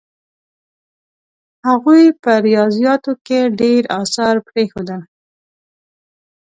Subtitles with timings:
[1.67, 5.01] هغوی په ریاضیاتو کې ډېر اثار پرېښودل.